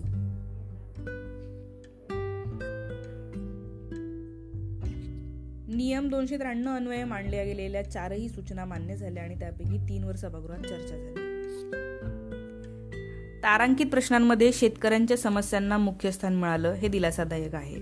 नियम 5.75 6.09
दोनशे 6.09 6.37
त्र्याण्णव 6.39 6.77
अन्वये 6.77 7.05
मांडल्या 7.05 7.45
गेलेल्या 7.45 7.91
चारही 7.91 8.29
सूचना 8.29 8.65
मान्य 8.65 8.97
झाल्या 8.97 9.23
आणि 9.23 9.35
त्यापैकी 9.35 9.79
तीन 9.89 10.05
वर 10.05 10.17
सभागृहात 10.17 10.59
चर्चा 10.59 10.97
झाली. 10.97 11.15
तारांकित 13.43 13.87
प्रश्नांमध्ये 13.87 14.53
शेतकऱ्यांच्या 14.53 15.17
समस्यांना 15.17 15.79
मुख्य 15.79 16.11
स्थान 16.11 16.35
मिळालं 16.35 16.73
हे 16.73 16.89
दिलासादायक 16.89 17.55
आहे. 17.55 17.77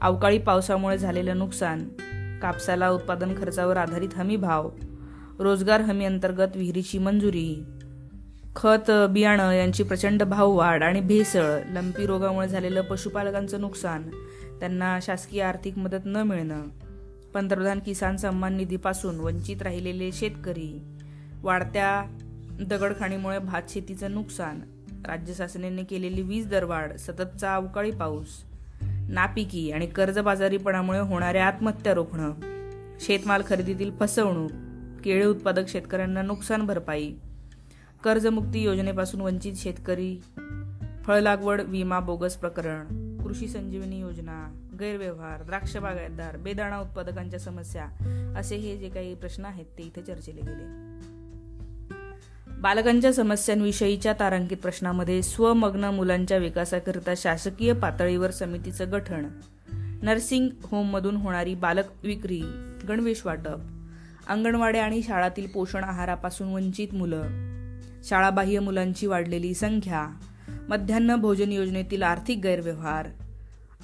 अवकाळी 0.00 0.38
पावसामुळे 0.38 0.98
झालेलं 0.98 1.38
नुकसान 1.38 1.88
कापसाला 2.42 2.90
उत्पादन 2.90 3.34
खर्चावर 3.38 3.76
आधारित 3.76 4.08
हमी 4.14 4.36
भाव 4.36 4.70
रोजगार 5.38 5.80
हमी 5.80 6.04
अंतर्गत 6.04 6.56
विहिरीची 6.56 6.98
मंजुरी 6.98 7.64
खत 8.56 8.90
बियाणं 9.10 9.52
यांची 9.52 9.82
प्रचंड 9.82 10.22
भाववाढ 10.22 10.82
आणि 10.82 11.00
भेसळ 11.00 11.58
लंपी 11.70 12.06
रोगामुळे 12.06 12.48
झालेलं 12.48 12.82
पशुपालकांचं 12.82 13.60
नुकसान 13.60 14.02
त्यांना 14.60 14.98
शासकीय 15.02 15.42
आर्थिक 15.42 15.78
मदत 15.78 16.06
न 16.06 16.22
मिळणं 16.22 16.68
पंतप्रधान 17.34 17.78
किसान 17.78 18.16
सन्मान 18.16 18.56
निधीपासून 18.56 19.20
वंचित 19.20 19.62
राहिलेले 19.62 20.10
शेतकरी 20.12 20.70
वाढत्या 21.42 22.02
दगडखाणीमुळे 22.60 23.38
भात 23.38 23.62
शेतीचं 23.68 24.12
नुकसान 24.12 24.60
राज्य 25.06 25.34
शासनाने 25.34 25.82
केलेली 25.82 26.22
वीज 26.22 26.46
दरवाढ 26.46 26.96
सततचा 26.96 27.54
अवकाळी 27.54 27.90
पाऊस 27.90 28.42
नापिकी 29.08 29.70
आणि 29.72 29.86
कर्जबाजारीपणामुळे 29.86 30.98
होणाऱ्या 30.98 31.46
आत्महत्या 31.46 31.94
रोखणं 31.94 32.32
शेतमाल 33.00 33.42
खरेदीतील 33.46 33.90
फसवणूक 34.00 34.50
केळे 35.04 35.24
उत्पादक 35.24 35.68
शेतकऱ्यांना 35.68 36.22
नुकसान 36.22 36.66
भरपाई 36.66 37.12
कर्जमुक्ती 38.04 38.62
योजनेपासून 38.62 39.20
वंचित 39.20 39.54
शेतकरी 39.56 40.14
फळ 41.06 41.20
लागवड 41.20 41.60
विमा 41.60 42.00
बोगस 42.00 42.36
प्रकरण 42.36 42.86
कृषी 43.22 43.48
संजीवनी 43.48 44.00
योजना 44.00 44.37
गैरव्यवहार 44.80 45.42
द्राक्ष 45.42 45.76
बागायतदार 45.76 46.36
बेदाणा 46.36 46.80
उत्पादकांच्या 46.80 47.40
समस्या 47.40 47.84
असे 48.36 48.56
हे 48.56 48.76
जे 48.76 48.88
काही 48.88 49.14
प्रश्न 49.14 49.44
आहेत 49.44 49.64
ते 49.78 49.82
इथे 49.82 50.02
चर्चेले 50.02 50.40
गेले. 50.40 50.88
बालकांच्या 52.60 53.12
समस्यांविषयीच्या 53.12 54.12
तारांकित 54.20 54.56
प्रश्नामध्ये 54.56 55.22
स्वमग्न 55.22 55.84
मुलांच्या 55.84 56.38
विकासाकरिता 56.38 57.12
शासकीय 57.16 57.72
पातळीवर 57.72 58.30
समितीचं 58.30 58.92
गठन 58.92 59.26
नर्सिंग 60.02 60.48
होममधून 60.62 61.16
होणारी 61.16 61.54
बालक 61.54 61.84
विक्री 62.02 62.40
गणवेश 62.88 63.22
वाटप 63.26 63.58
अंगणवाड्या 64.28 64.84
आणि 64.84 65.02
शाळातील 65.02 65.46
पोषण 65.46 65.84
आहारापासून 65.84 66.48
वंचित 66.48 66.94
मुलं 66.94 67.22
शाळाबाह्य 68.04 68.60
मुलांची 68.60 69.06
वाढलेली 69.06 69.54
संख्या 69.54 70.06
मध्यान्ह 70.68 71.16
भोजन 71.16 71.52
योजनेतील 71.52 72.02
आर्थिक 72.02 72.38
गैरव्यवहार 72.42 73.08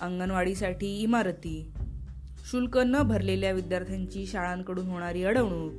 अंगणवाडीसाठी 0.02 1.02
इमारती 1.02 1.72
शुल्क 2.50 2.78
न 2.78 3.02
भरलेल्या 3.02 3.52
विद्यार्थ्यांची 3.52 4.26
शाळांकडून 4.26 4.86
होणारी 4.86 5.24
अडवणूक 5.24 5.72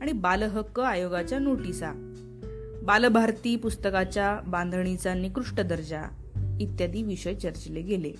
आणि 0.00 0.12
बालहक्क 0.12 0.80
आयोगाच्या 0.80 1.38
नोटिसा 1.38 1.92
बालभारती 2.82 3.56
पुस्तकाच्या 3.56 4.40
बांधणीचा 4.46 5.14
निकृष्ट 5.14 5.60
दर्जा 5.60 6.02
इत्यादी 6.60 7.02
विषय 7.02 7.34
चर्चिले 7.34 7.80
गेले. 7.82 8.12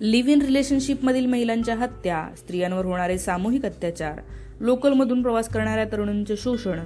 लिव्ह 0.00 0.30
इन 0.30 0.42
रिलेशनशिपमधील 0.42 1.26
महिलांच्या 1.26 1.74
हत्या 1.74 2.28
स्त्रियांवर 2.36 2.84
होणारे 2.84 3.18
सामूहिक 3.18 3.66
अत्याचार 3.66 4.20
लोकलमधून 4.60 5.22
प्रवास 5.22 5.48
करणाऱ्या 5.48 5.84
तरुणांचे 5.84 6.36
शोषण 6.36 6.78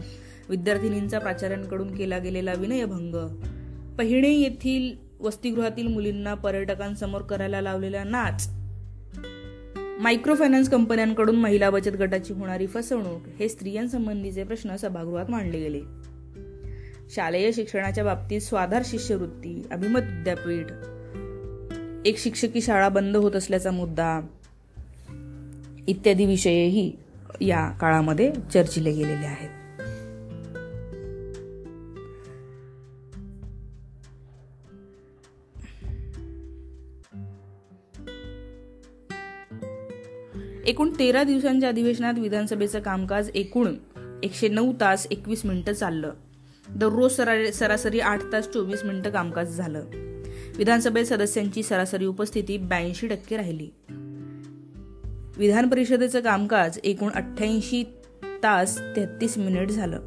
विद्यार्थिनींचा 0.48 1.18
प्राचार्यांकडून 1.18 1.94
केला 1.94 2.18
गेलेला 2.18 2.52
विनयभंग 2.52 3.14
पहिणे 3.98 4.30
येथील 4.30 5.11
वसतिगृहातील 5.22 5.86
मुलींना 5.86 6.34
पर्यटकांसमोर 6.34 7.22
करायला 7.22 7.60
लावलेला 7.60 8.04
नाच. 8.04 8.50
मायक्रो 10.00 10.34
फायनान्स 10.34 10.68
कंपन्यांकडून 10.68 11.36
महिला 11.36 11.70
बचत 11.70 11.96
गटाची 11.96 12.32
होणारी 12.32 12.66
फसवणूक 12.66 13.20
हे 13.38 13.48
स्त्रियांसंबंधीचे 13.48 14.44
प्रश्न 14.44 14.76
सभागृहात 14.76 15.30
मांडले 15.30 15.58
गेले. 15.58 15.80
शालेय 17.10 17.52
शिक्षणाच्या 17.52 18.04
बाबतीत 18.04 18.40
स्वाधार 18.40 18.82
शिष्यवृत्ती 18.84 19.66
अभिमत 19.70 20.00
विद्यापीठ 20.00 20.66
एक 22.06 22.18
शिक्षकी 22.18 22.60
शाळा 22.60 22.88
बंद 22.88 23.16
होत 23.16 23.32
असल्याचा 23.32 23.70
मुद्दा 23.70 24.20
इत्यादी 25.88 26.26
विषयही 26.26 26.92
या 27.40 27.68
काळामध्ये 27.68 28.32
चर्चिले 28.54 28.92
गेलेले 28.92 29.26
आहेत. 29.26 29.61
एकूण 40.66 40.90
तेरा 40.98 41.22
दिवसांच्या 41.22 41.68
अधिवेशनात 41.68 42.14
विधानसभेचं 42.18 42.80
कामकाज 42.80 43.30
एकूण 43.34 43.74
एकशे 44.22 44.48
नऊ 44.48 44.72
तास 44.80 45.06
एकवीस 45.10 45.44
मिनिटं 45.44 45.72
चाललं. 45.72 46.12
दररोज 46.70 47.12
सरासरी 47.54 48.00
आठ 48.00 48.20
तास 48.32 48.48
चोवीस 48.48 48.84
मिनिटं 48.84 49.10
कामकाज 49.10 49.56
झालं. 49.56 49.84
विधानसभेत 50.56 51.04
सदस्यांची 51.04 51.62
सरासरी 51.62 52.06
उपस्थिती 52.06 52.56
ब्याऐंशी 52.58 53.08
टक्के 53.08 53.36
राहिली. 53.36 53.68
विधान 55.36 55.68
परिषदेचं 55.68 56.20
कामकाज 56.20 56.78
एकूण 56.84 57.10
अठ्ठ्याऐंशी 57.10 57.84
तास 58.42 58.78
तेहतीस 58.78 59.38
मिनिट 59.38 59.70
झालं. 59.70 60.00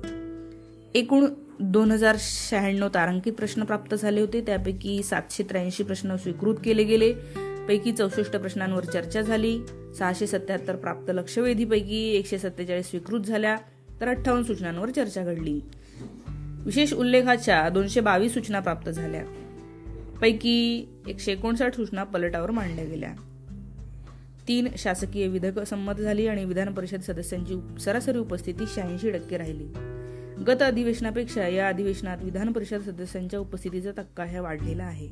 एकूण 0.95 1.25
दोन 1.59 1.91
हजार 1.91 2.15
शहाण्णव 2.19 2.87
तारांकित 2.87 3.33
प्रश्न 3.33 3.63
प्राप्त 3.63 3.95
झाले 3.95 4.21
होते. 4.21 4.41
त्यापैकी 4.41 5.03
सातशे 5.03 5.43
त्र्याऐंशी 5.43 5.83
प्रश्न 5.83 6.15
स्वीकृत 6.15 6.55
केले 6.65 6.83
गेले. 6.83 7.13
पैकी 7.67 7.91
चौसष्ट 7.91 8.35
प्रश्नांवर 8.35 8.83
चर्चा 8.83 9.21
झाली. 9.21 9.59
सहाशे 9.97 10.27
सत्याहत्तर 10.27 10.75
प्राप्त 10.75 11.11
लक्षवेधीपैकी 11.13 12.09
एकशे 12.09 12.37
सत्तेचाळीस 12.37 12.89
स्वीकृत 12.89 13.21
झाल्या 13.21 13.57
तर 14.01 14.07
अठ्ठावन्न 14.07 14.43
सूचनांवर 14.43 14.89
चर्चा 14.89 15.23
घडली. 15.23 15.61
विशेष 16.65 16.93
उल्लेखाच्या 16.93 17.69
दोनशे 17.69 17.99
बावीस 17.99 18.33
सूचना 18.33 18.59
प्राप्त 18.59 18.89
झाल्या. 18.89 19.25
पैकी 20.21 20.87
एकशे 21.07 21.31
एकोणसाठ 21.31 21.75
सूचना 21.75 22.03
पलटावर 22.03 22.51
मांडल्या 22.51 22.85
गेल्या. 22.85 23.13
तीन 24.47 24.67
शासकीय 24.77 25.27
विधेयक 25.27 25.59
संमत 25.59 25.93
झाली 25.93 26.27
आणि 26.27 26.45
विधान 26.45 26.73
परिषद 26.73 27.01
सदस्यांची 27.01 27.79
सरासरी 27.79 28.17
उपस्थिती 28.17 28.63
शहाऐंशी 28.75 29.11
टक्के 29.11 29.37
राहिली. 29.37 29.65
गत 30.47 30.61
अधिवेशनापेक्षा 30.61 31.47
या 31.47 31.67
अधिवेशनात 31.67 32.17
विधान 32.21 32.51
परिषद 32.51 32.81
सदस्यांच्या 32.81 33.39
उपस्थितीचा 33.39 33.91
तक्का 33.91 34.23
ह्या 34.23 34.41
वाढलेला 34.41 34.83
आहे. 34.83 35.09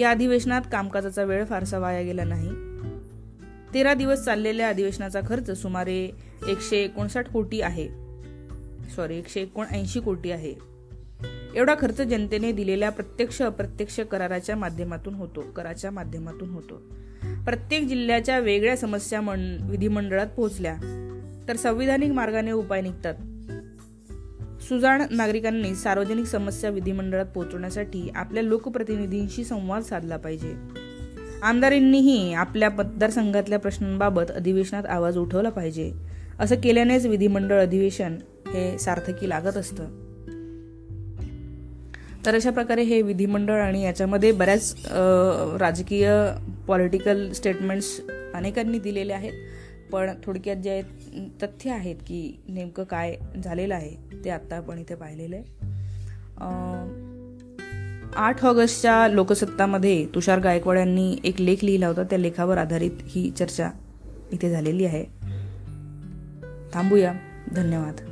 या 0.00 0.10
अधिवेशनात 0.10 0.62
कामकाजाचा 0.72 1.24
वेळ 1.24 1.44
फारसा 1.44 1.78
वाया 1.78 2.02
गेला 2.02 2.24
नाही. 2.24 2.67
तेरा 3.74 3.94
दिवस 3.94 4.24
चाललेल्या 4.24 4.68
अधिवेशनाचा 4.68 5.20
खर्च 5.28 5.50
सुमारे 5.50 6.10
एकशे 6.48 6.76
एकोणसाठ 6.76 7.28
कोटी 7.28 7.60
आहे. 7.60 7.88
सॉरी 8.96 9.18
एकशे 9.18 9.40
एकोणऐंशी 9.40 10.00
कोटी 10.00 10.30
आहे. 10.30 10.54
एवढा 11.54 11.74
खर्च 11.80 12.00
जनतेने 12.00 12.52
दिलेल्या 12.52 12.90
प्रत्यक्ष 12.90 13.42
अप्रत्यक्ष 13.42 14.00
कराराच्या 14.00 14.56
माध्यमातून 14.56 15.14
होतो 15.14 15.40
कराच्या 15.40 15.90
माध्यमातून 15.90 16.50
होतो. 16.50 16.74
प्रत्येक 17.44 17.84
जिल्ह्याच्या 17.84 18.38
वेगळ्या 18.38 18.76
समस्या 18.76 19.20
विधिमंडळात 19.70 20.26
पोहोचल्या 20.26 20.76
तर 21.48 21.56
संविधानिक 21.56 22.10
मार्गाने 22.10 22.52
उपाय 22.52 22.80
निघतात. 22.80 23.14
सुजाण 24.62 25.02
नागरिकांनी 25.10 25.74
सार्वजनिक 25.74 26.24
समस्या 26.24 26.70
विधिमंडळात 26.70 27.26
पोहोचवण्यासाठी 27.26 28.10
आपल्या 28.14 28.42
लोकप्रतिनिधींशी 28.42 29.44
संवाद 29.44 29.82
साधला 29.82 30.16
पाहिजे. 30.16 30.54
आमदारांनीही 31.42 32.32
आपल्या 32.34 32.70
मतदारसंघातल्या 32.70 33.58
प्रश्नांबाबत 33.58 34.30
अधिवेशनात 34.30 34.86
आवाज 34.86 35.18
उठवला 35.18 35.50
पाहिजे. 35.50 35.92
असं 36.40 36.56
केल्यानेच 36.56 37.06
विधिमंडळ 37.06 37.60
अधिवेशन 37.62 38.16
हे 38.46 38.78
सार्थकी 38.78 39.28
लागत 39.28 39.56
असतं. 39.56 39.84
तर 42.26 42.34
अशा 42.34 42.50
प्रकारे 42.50 42.82
हे 42.82 43.02
विधिमंडळ 43.02 43.60
आणि 43.62 43.82
याच्यामध्ये 43.82 44.32
बऱ्याच 44.32 44.74
राजकीय 45.60 46.10
पॉलिटिकल 46.66 47.30
स्टेटमेंट्स 47.32 48.00
अनेकांनी 48.34 48.78
दिलेले 48.78 49.12
आहेत. 49.12 49.32
पण 49.92 50.10
थोडक्यात 50.24 50.56
जे 50.56 50.82
तथ्य 51.42 51.70
आहेत 51.70 51.96
की 51.96 52.40
नेमकं 52.48 52.84
काय 52.84 53.16
झालेलं 53.44 53.74
आहे 53.74 54.24
ते 54.24 54.30
आत्ता 54.30 54.56
आपण 54.56 54.78
इथे 54.78 54.94
पाहिलेलं 54.94 55.36
आहे. 55.36 55.44
आठ 58.16 58.44
ऑगस्टच्या 58.44 59.08
लोकसत्तामध्ये 59.08 60.06
तुषार 60.14 60.38
गायकवाड 60.40 60.78
यांनी 60.78 61.16
एक 61.24 61.40
लेख 61.40 61.56
लिहिला 61.62 61.86
होता. 61.86 62.02
त्या 62.02 62.18
लेखावर 62.18 62.58
आधारित 62.58 62.90
ही 63.02 63.30
चर्चा 63.30 63.70
इथे 64.32 64.50
झालेली 64.50 64.84
आहे. 64.84 65.04
थांबूया. 66.74 67.12
धन्यवाद. 67.56 68.07